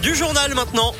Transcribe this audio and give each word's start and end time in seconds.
du 0.00 0.14
journal 0.14 0.54
maintenant. 0.54 0.94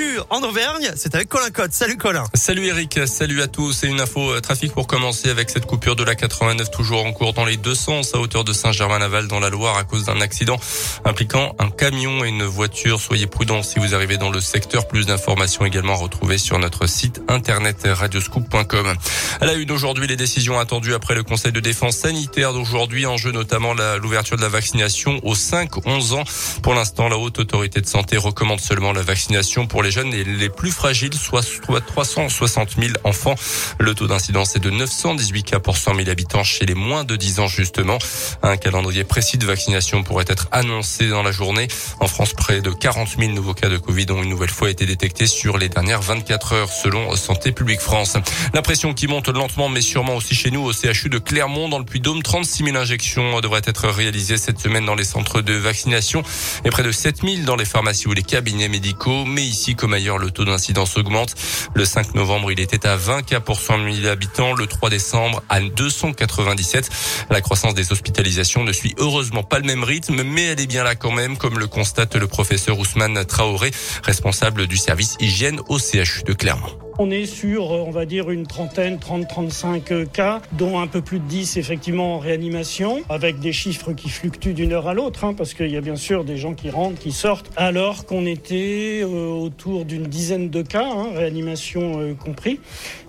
Et 0.00 0.02
l'actu 0.02 0.20
en 0.30 0.42
Auvergne, 0.42 0.90
c'est 0.96 1.14
avec 1.14 1.28
Colin 1.28 1.50
Cotte. 1.50 1.72
Salut 1.72 1.96
Colin. 1.96 2.24
Salut 2.34 2.66
Eric, 2.66 3.00
salut 3.06 3.42
à 3.42 3.48
tous. 3.48 3.72
C'est 3.72 3.86
une 3.86 4.00
info 4.00 4.30
euh, 4.30 4.40
trafic 4.40 4.72
pour 4.72 4.86
commencer 4.86 5.30
avec 5.30 5.50
cette 5.50 5.66
coupure 5.66 5.96
de 5.96 6.04
la 6.04 6.14
89 6.14 6.70
toujours 6.70 7.04
en 7.04 7.12
cours 7.12 7.32
dans 7.32 7.44
les 7.44 7.56
deux 7.56 7.74
sens 7.74 8.14
à 8.14 8.18
hauteur 8.18 8.44
de 8.44 8.52
Saint-Germain-Laval 8.52 9.28
dans 9.28 9.40
la 9.40 9.50
Loire 9.50 9.76
à 9.76 9.84
cause 9.84 10.04
d'un 10.04 10.20
accident 10.20 10.58
impliquant 11.04 11.54
un 11.58 11.70
camion 11.70 12.24
et 12.24 12.28
une 12.28 12.44
voiture. 12.44 13.00
Soyez 13.00 13.26
prudents 13.26 13.62
si 13.62 13.78
vous 13.78 13.94
arrivez 13.94 14.16
dans 14.16 14.30
le 14.30 14.40
secteur. 14.40 14.88
Plus 14.88 15.06
d'informations 15.06 15.64
également 15.64 15.96
retrouvées 15.96 16.38
sur 16.38 16.58
notre 16.58 16.86
site 16.86 17.20
internet 17.28 17.82
radioscoop.com. 17.84 18.94
À 19.40 19.46
la 19.46 19.54
une 19.54 19.70
aujourd'hui, 19.70 20.06
les 20.06 20.16
décisions 20.16 20.58
attendues 20.58 20.94
après 20.94 21.14
le 21.14 21.22
Conseil 21.22 21.52
de 21.52 21.60
défense 21.60 21.96
sanitaire 21.96 22.52
d'aujourd'hui 22.52 23.06
en 23.06 23.16
jeu 23.16 23.32
notamment 23.32 23.74
l'ouverture 23.74 24.36
de 24.36 24.42
la 24.42 24.48
vaccination 24.48 25.20
aux 25.22 25.34
5-11 25.34 26.14
ans. 26.14 26.24
Pour 26.62 26.74
l'instant, 26.74 27.08
la 27.08 27.18
haute 27.18 27.38
autorité 27.38 27.80
de 27.80 27.86
santé 27.86 28.16
recommande 28.16 28.60
seulement 28.60 28.92
la 28.92 29.02
vaccination 29.02 29.66
pour 29.66 29.82
les 29.82 29.89
jeunes 29.90 30.14
et 30.14 30.24
les 30.24 30.48
plus 30.48 30.70
fragiles, 30.70 31.14
soit 31.14 31.42
360 31.86 32.76
000 32.78 32.92
enfants. 33.04 33.34
Le 33.78 33.94
taux 33.94 34.06
d'incidence 34.06 34.56
est 34.56 34.60
de 34.60 34.70
918 34.70 35.42
cas 35.42 35.58
pour 35.58 35.76
100 35.76 35.96
000 35.96 36.08
habitants 36.08 36.44
chez 36.44 36.66
les 36.66 36.74
moins 36.74 37.04
de 37.04 37.16
10 37.16 37.40
ans 37.40 37.48
justement. 37.48 37.98
Un 38.42 38.56
calendrier 38.56 39.04
précis 39.04 39.38
de 39.38 39.46
vaccination 39.46 40.02
pourrait 40.02 40.24
être 40.28 40.48
annoncé 40.52 41.08
dans 41.08 41.22
la 41.22 41.32
journée. 41.32 41.68
En 42.00 42.06
France, 42.06 42.32
près 42.32 42.60
de 42.60 42.70
40 42.70 43.16
000 43.18 43.32
nouveaux 43.32 43.54
cas 43.54 43.68
de 43.68 43.78
Covid 43.78 44.06
ont 44.10 44.22
une 44.22 44.28
nouvelle 44.28 44.50
fois 44.50 44.70
été 44.70 44.86
détectés 44.86 45.26
sur 45.26 45.58
les 45.58 45.68
dernières 45.68 46.02
24 46.02 46.52
heures 46.52 46.72
selon 46.72 47.14
Santé 47.16 47.52
publique 47.52 47.80
France. 47.80 48.16
La 48.54 48.62
pression 48.62 48.94
qui 48.94 49.06
monte 49.06 49.28
lentement 49.28 49.68
mais 49.68 49.80
sûrement 49.80 50.16
aussi 50.16 50.34
chez 50.34 50.50
nous 50.50 50.62
au 50.62 50.72
CHU 50.72 51.08
de 51.08 51.18
Clermont 51.18 51.68
dans 51.68 51.78
le 51.78 51.84
Puy-Dôme. 51.84 52.22
36 52.22 52.64
000 52.64 52.76
injections 52.76 53.40
devraient 53.40 53.62
être 53.64 53.88
réalisées 53.88 54.36
cette 54.36 54.60
semaine 54.60 54.86
dans 54.86 54.94
les 54.94 55.04
centres 55.04 55.40
de 55.40 55.54
vaccination 55.54 56.22
et 56.64 56.70
près 56.70 56.82
de 56.82 56.92
7 56.92 57.22
000 57.22 57.42
dans 57.44 57.56
les 57.56 57.64
pharmacies 57.64 58.06
ou 58.06 58.12
les 58.12 58.22
cabinets 58.22 58.68
médicaux 58.68 59.24
ici 59.50 59.74
comme 59.80 59.94
ailleurs, 59.94 60.18
le 60.18 60.30
taux 60.30 60.44
d'incidence 60.44 60.98
augmente. 60.98 61.34
Le 61.74 61.86
5 61.86 62.14
novembre, 62.14 62.52
il 62.52 62.60
était 62.60 62.86
à 62.86 62.96
20 62.96 63.22
cas 63.22 63.40
pour 63.40 63.60
100 63.60 63.90
000 63.90 64.06
habitants. 64.06 64.52
Le 64.52 64.66
3 64.66 64.90
décembre, 64.90 65.42
à 65.48 65.60
297. 65.60 66.90
La 67.30 67.40
croissance 67.40 67.74
des 67.74 67.90
hospitalisations 67.90 68.62
ne 68.62 68.72
suit 68.72 68.94
heureusement 68.98 69.42
pas 69.42 69.58
le 69.58 69.64
même 69.64 69.82
rythme, 69.82 70.22
mais 70.22 70.44
elle 70.44 70.60
est 70.60 70.66
bien 70.66 70.84
là 70.84 70.94
quand 70.94 71.12
même, 71.12 71.38
comme 71.38 71.58
le 71.58 71.66
constate 71.66 72.14
le 72.14 72.26
professeur 72.26 72.78
Ousmane 72.78 73.24
Traoré, 73.24 73.70
responsable 74.04 74.66
du 74.66 74.76
service 74.76 75.16
hygiène 75.18 75.60
au 75.68 75.78
CHU 75.78 76.24
de 76.26 76.34
Clermont. 76.34 76.89
On 77.02 77.10
est 77.10 77.24
sur, 77.24 77.72
euh, 77.72 77.78
on 77.78 77.90
va 77.90 78.04
dire, 78.04 78.30
une 78.30 78.46
trentaine, 78.46 78.98
30-35 78.98 79.90
euh, 79.90 80.04
cas, 80.04 80.42
dont 80.52 80.78
un 80.78 80.86
peu 80.86 81.00
plus 81.00 81.18
de 81.18 81.24
10 81.24 81.56
effectivement 81.56 82.16
en 82.16 82.18
réanimation, 82.18 83.00
avec 83.08 83.38
des 83.38 83.54
chiffres 83.54 83.94
qui 83.94 84.10
fluctuent 84.10 84.52
d'une 84.52 84.74
heure 84.74 84.86
à 84.86 84.92
l'autre, 84.92 85.24
hein, 85.24 85.32
parce 85.32 85.54
qu'il 85.54 85.70
y 85.70 85.78
a 85.78 85.80
bien 85.80 85.96
sûr 85.96 86.24
des 86.24 86.36
gens 86.36 86.52
qui 86.52 86.68
rentrent, 86.68 86.98
qui 86.98 87.12
sortent, 87.12 87.50
alors 87.56 88.04
qu'on 88.04 88.26
était 88.26 89.00
euh, 89.02 89.30
autour 89.30 89.86
d'une 89.86 90.08
dizaine 90.08 90.50
de 90.50 90.60
cas, 90.60 90.84
hein, 90.84 91.12
réanimation 91.14 92.14
compris, 92.22 92.60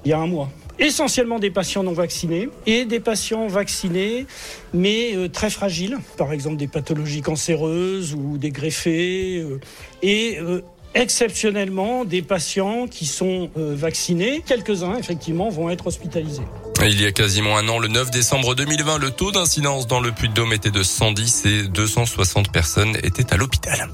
il 0.06 0.12
y 0.12 0.14
a 0.14 0.20
un 0.20 0.28
mois. 0.28 0.48
Essentiellement 0.80 1.40
des 1.40 1.52
patients 1.52 1.84
non 1.84 1.92
vaccinés 1.92 2.48
et 2.66 2.86
des 2.86 3.02
patients 3.02 3.48
vaccinés 3.48 4.26
mais 4.74 5.16
très 5.34 5.50
fragiles, 5.50 5.98
par 6.18 6.32
exemple 6.32 6.56
des 6.56 6.68
pathologies 6.68 7.22
cancéreuses 7.22 8.16
ou 8.16 8.38
des 8.38 8.52
greffés 8.52 9.46
et 10.02 10.40
exceptionnellement 10.94 12.06
des 12.06 12.22
patients 12.22 12.88
qui 12.88 13.06
sont 13.06 13.50
euh, 13.58 13.74
vaccinés. 13.76 14.44
Quelques-uns, 14.46 14.98
effectivement, 14.98 15.50
vont 15.50 15.70
être 15.70 15.88
hospitalisés. 15.88 16.44
Il 16.84 17.00
y 17.02 17.06
a 17.06 17.12
quasiment 17.12 17.58
un 17.58 17.68
an, 17.68 17.78
le 17.78 17.88
9 17.88 18.10
décembre 18.12 18.56
2020, 18.56 18.98
le 18.98 19.12
taux 19.12 19.32
d'incidence 19.32 19.88
dans 19.88 20.00
le 20.00 20.12
Puy-de-Dôme 20.12 20.54
était 20.54 20.72
de 20.72 20.82
110 20.82 21.46
et 21.46 21.64
260 21.68 22.52
personnes 22.52 22.98
étaient 23.04 23.32
à 23.34 23.38
l'hôpital. 23.38 23.90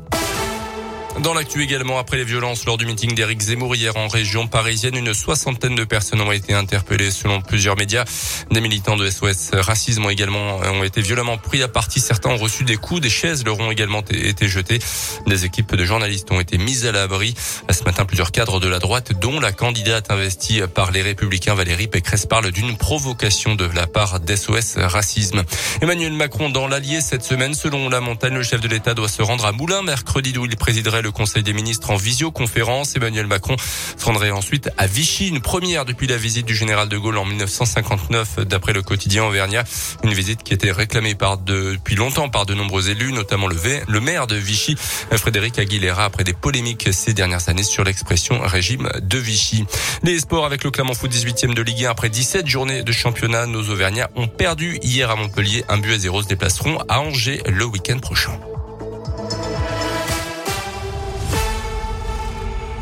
Dans 1.21 1.33
l'actu 1.33 1.63
également, 1.63 1.97
après 1.97 2.17
les 2.17 2.23
violences 2.23 2.65
lors 2.65 2.77
du 2.77 2.85
meeting 2.85 3.15
d'Éric 3.15 3.41
Zemmour 3.41 3.75
hier 3.75 3.97
en 3.97 4.07
région 4.07 4.47
parisienne, 4.47 4.95
une 4.95 5.15
soixantaine 5.15 5.73
de 5.73 5.83
personnes 5.83 6.21
ont 6.21 6.31
été 6.31 6.53
interpellées 6.53 7.09
selon 7.09 7.41
plusieurs 7.41 7.75
médias. 7.75 8.05
Des 8.51 8.61
militants 8.61 8.95
de 8.95 9.09
SOS 9.09 9.49
Racisme 9.53 10.05
ont 10.05 10.09
également 10.11 10.57
ont 10.57 10.83
été 10.83 11.01
violemment 11.01 11.39
pris 11.39 11.63
à 11.63 11.67
partie. 11.67 11.99
Certains 11.99 12.29
ont 12.29 12.37
reçu 12.37 12.65
des 12.65 12.77
coups, 12.77 13.01
des 13.01 13.09
chaises 13.09 13.43
leur 13.43 13.59
ont 13.59 13.71
également 13.71 14.01
été 14.11 14.47
jetées. 14.47 14.77
Des 15.25 15.43
équipes 15.43 15.75
de 15.75 15.85
journalistes 15.85 16.31
ont 16.31 16.39
été 16.39 16.59
mises 16.59 16.85
à 16.85 16.91
l'abri. 16.91 17.33
Ce 17.67 17.83
matin, 17.83 18.05
plusieurs 18.05 18.31
cadres 18.31 18.59
de 18.59 18.67
la 18.67 18.77
droite, 18.77 19.13
dont 19.19 19.39
la 19.39 19.51
candidate 19.51 20.11
investie 20.11 20.61
par 20.73 20.91
les 20.91 21.01
Républicains 21.01 21.55
Valérie 21.55 21.87
Pécresse, 21.87 22.27
parlent 22.27 22.51
d'une 22.51 22.77
provocation 22.77 23.55
de 23.55 23.65
la 23.65 23.87
part 23.87 24.19
d'SOS 24.19 24.77
Racisme. 24.77 25.43
Emmanuel 25.81 26.13
Macron 26.13 26.51
dans 26.51 26.67
l'Allier 26.67 27.01
cette 27.01 27.23
semaine, 27.23 27.55
selon 27.55 27.89
la 27.89 28.01
montagne, 28.01 28.35
le 28.35 28.43
chef 28.43 28.61
de 28.61 28.67
l'État 28.67 28.93
doit 28.93 29.09
se 29.09 29.23
rendre 29.23 29.47
à 29.47 29.51
Moulins 29.51 29.81
mercredi 29.81 30.37
où 30.37 30.45
il 30.45 30.55
présiderait 30.55 31.01
le 31.01 31.06
Conseil 31.09 31.43
des 31.43 31.53
ministres 31.53 31.91
en 31.91 31.95
visioconférence. 31.95 32.95
Emmanuel 32.95 33.27
Macron 33.27 33.55
se 33.97 34.05
rendrait 34.05 34.31
ensuite 34.31 34.69
à 34.77 34.87
Vichy, 34.87 35.27
une 35.27 35.41
première 35.41 35.85
depuis 35.85 36.07
la 36.07 36.17
visite 36.17 36.45
du 36.45 36.55
général 36.55 36.89
de 36.89 36.97
Gaulle 36.97 37.17
en 37.17 37.25
1959, 37.25 38.39
d'après 38.41 38.73
le 38.73 38.81
quotidien 38.81 39.23
Auvergnat. 39.23 39.63
Une 40.03 40.13
visite 40.13 40.43
qui 40.43 40.53
était 40.53 40.71
réclamée 40.71 41.15
par 41.15 41.37
depuis 41.37 41.95
longtemps 41.95 42.29
par 42.29 42.45
de 42.45 42.53
nombreux 42.53 42.89
élus, 42.89 43.11
notamment 43.11 43.47
le, 43.47 43.55
le 43.87 43.99
maire 43.99 44.27
de 44.27 44.35
Vichy, 44.35 44.75
Frédéric 44.77 45.59
Aguilera, 45.59 46.05
après 46.05 46.23
des 46.23 46.33
polémiques 46.33 46.89
ces 46.91 47.13
dernières 47.13 47.49
années 47.49 47.63
sur 47.63 47.83
l'expression 47.83 48.39
régime 48.41 48.89
de 49.01 49.17
Vichy. 49.17 49.65
Les 50.03 50.19
sports 50.19 50.45
avec 50.45 50.63
le 50.63 50.71
Clermont 50.71 50.93
Foot 50.93 51.11
18e 51.11 51.53
de 51.53 51.61
Ligue 51.61 51.85
1 51.85 51.91
après 51.91 52.09
17 52.09 52.47
journées 52.47 52.83
de 52.83 52.91
championnat, 52.91 53.45
nos 53.45 53.69
Auvergnats 53.69 54.09
ont 54.15 54.27
perdu 54.27 54.79
hier 54.81 55.09
à 55.09 55.15
Montpellier. 55.15 55.63
Un 55.69 55.77
but 55.77 55.93
à 55.93 55.97
zéro 55.97 56.21
se 56.21 56.27
déplaceront 56.27 56.77
à 56.89 56.99
Angers 56.99 57.41
le 57.47 57.65
week-end 57.65 57.99
prochain. 57.99 58.39